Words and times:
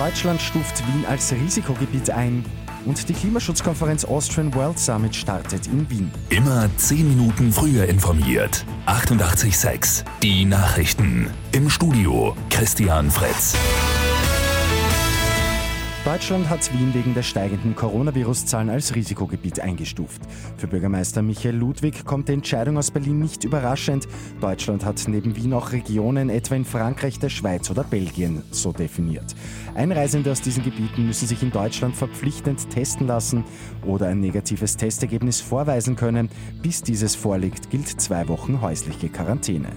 Deutschland 0.00 0.40
stuft 0.40 0.82
Wien 0.86 1.04
als 1.04 1.30
Risikogebiet 1.30 2.08
ein. 2.08 2.42
Und 2.86 3.06
die 3.10 3.12
Klimaschutzkonferenz 3.12 4.06
Austrian 4.06 4.54
World 4.54 4.78
Summit 4.78 5.14
startet 5.14 5.66
in 5.66 5.90
Wien. 5.90 6.10
Immer 6.30 6.70
10 6.78 7.06
Minuten 7.06 7.52
früher 7.52 7.84
informiert. 7.84 8.64
88.6 8.86 10.04
Die 10.22 10.46
Nachrichten. 10.46 11.28
Im 11.52 11.68
Studio 11.68 12.34
Christian 12.48 13.10
Fretz. 13.10 13.54
Deutschland 16.06 16.48
hat 16.48 16.72
Wien 16.72 16.94
wegen 16.94 17.12
der 17.12 17.22
steigenden 17.22 17.76
Coronavirus-Zahlen 17.76 18.70
als 18.70 18.94
Risikogebiet 18.94 19.60
eingestuft. 19.60 20.22
Für 20.56 20.66
Bürgermeister 20.66 21.20
Michael 21.20 21.56
Ludwig 21.56 22.06
kommt 22.06 22.28
die 22.30 22.32
Entscheidung 22.32 22.78
aus 22.78 22.90
Berlin 22.90 23.18
nicht 23.18 23.44
überraschend. 23.44 24.08
Deutschland 24.40 24.82
hat 24.86 25.04
neben 25.08 25.36
Wien 25.36 25.52
auch 25.52 25.72
Regionen, 25.72 26.30
etwa 26.30 26.54
in 26.54 26.64
Frankreich, 26.64 27.18
der 27.18 27.28
Schweiz 27.28 27.70
oder 27.70 27.84
Belgien, 27.84 28.42
so 28.50 28.72
definiert. 28.72 29.36
Einreisende 29.74 30.32
aus 30.32 30.40
diesen 30.40 30.64
Gebieten 30.64 31.06
müssen 31.06 31.28
sich 31.28 31.42
in 31.42 31.52
Deutschland 31.52 31.94
verpflichtend 31.94 32.70
testen 32.70 33.06
lassen 33.06 33.44
oder 33.84 34.06
ein 34.06 34.20
negatives 34.20 34.78
Testergebnis 34.78 35.42
vorweisen 35.42 35.96
können. 35.96 36.30
Bis 36.62 36.82
dieses 36.82 37.14
vorliegt, 37.14 37.68
gilt 37.68 37.88
zwei 37.88 38.26
Wochen 38.28 38.62
häusliche 38.62 39.10
Quarantäne. 39.10 39.68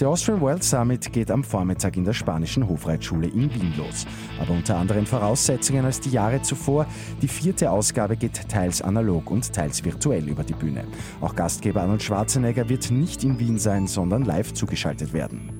Der 0.00 0.08
Austrian 0.08 0.40
World 0.40 0.64
Summit 0.64 1.12
geht 1.12 1.30
am 1.30 1.44
Vormittag 1.44 1.94
in 1.98 2.04
der 2.04 2.14
spanischen 2.14 2.66
Hofreitschule 2.66 3.26
in 3.26 3.54
Wien 3.54 3.74
los. 3.76 4.06
Aber 4.40 4.54
unter 4.54 4.78
anderen 4.78 5.04
Voraussetzungen 5.04 5.84
als 5.84 6.00
die 6.00 6.08
Jahre 6.08 6.40
zuvor. 6.40 6.86
Die 7.20 7.28
vierte 7.28 7.70
Ausgabe 7.70 8.16
geht 8.16 8.48
teils 8.48 8.80
analog 8.80 9.30
und 9.30 9.52
teils 9.52 9.84
virtuell 9.84 10.26
über 10.26 10.42
die 10.42 10.54
Bühne. 10.54 10.84
Auch 11.20 11.36
Gastgeber 11.36 11.82
Arnold 11.82 12.02
Schwarzenegger 12.02 12.70
wird 12.70 12.90
nicht 12.90 13.24
in 13.24 13.38
Wien 13.38 13.58
sein, 13.58 13.86
sondern 13.86 14.24
live 14.24 14.54
zugeschaltet 14.54 15.12
werden. 15.12 15.50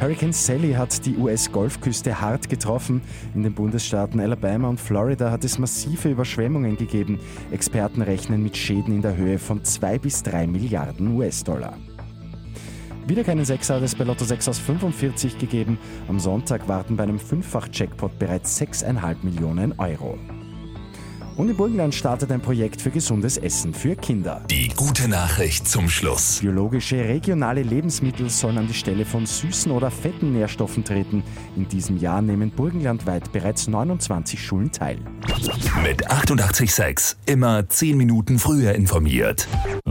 Hurricane 0.00 0.32
Sally 0.32 0.74
hat 0.74 1.04
die 1.04 1.16
US-Golfküste 1.16 2.20
hart 2.20 2.48
getroffen. 2.48 3.02
In 3.34 3.42
den 3.42 3.52
Bundesstaaten 3.52 4.20
Alabama 4.20 4.68
und 4.68 4.78
Florida 4.78 5.32
hat 5.32 5.42
es 5.42 5.58
massive 5.58 6.08
Überschwemmungen 6.08 6.76
gegeben. 6.76 7.18
Experten 7.50 8.00
rechnen 8.00 8.44
mit 8.44 8.56
Schäden 8.56 8.94
in 8.94 9.02
der 9.02 9.16
Höhe 9.16 9.40
von 9.40 9.64
2 9.64 9.98
bis 9.98 10.22
3 10.22 10.46
Milliarden 10.46 11.16
US-Dollar. 11.16 11.76
Wieder 13.08 13.24
keinen 13.24 13.46
Sechser 13.46 13.76
hat 13.76 13.82
es 13.82 13.94
bei 13.94 14.04
Lotto 14.04 14.26
6 14.26 14.48
aus 14.48 14.58
45 14.58 15.38
gegeben. 15.38 15.78
Am 16.08 16.20
Sonntag 16.20 16.68
warten 16.68 16.94
bei 16.94 17.04
einem 17.04 17.18
Fünffach-Jackpot 17.18 18.18
bereits 18.18 18.60
6,5 18.60 19.16
Millionen 19.22 19.72
Euro. 19.78 20.18
Und 21.38 21.48
in 21.48 21.56
Burgenland 21.56 21.94
startet 21.94 22.30
ein 22.32 22.42
Projekt 22.42 22.82
für 22.82 22.90
gesundes 22.90 23.38
Essen 23.38 23.72
für 23.72 23.96
Kinder. 23.96 24.44
Die 24.50 24.68
gute 24.76 25.08
Nachricht 25.08 25.66
zum 25.66 25.88
Schluss. 25.88 26.40
Biologische, 26.40 26.96
regionale 26.96 27.62
Lebensmittel 27.62 28.28
sollen 28.28 28.58
an 28.58 28.66
die 28.66 28.74
Stelle 28.74 29.06
von 29.06 29.24
süßen 29.24 29.72
oder 29.72 29.90
fetten 29.90 30.34
Nährstoffen 30.34 30.84
treten. 30.84 31.22
In 31.56 31.66
diesem 31.66 31.96
Jahr 31.96 32.20
nehmen 32.20 32.50
burgenlandweit 32.50 33.32
bereits 33.32 33.68
29 33.68 34.38
Schulen 34.38 34.70
teil. 34.70 34.98
Mit 35.82 36.10
886 36.10 37.16
immer 37.24 37.66
10 37.66 37.96
Minuten 37.96 38.38
früher 38.38 38.74
informiert. 38.74 39.48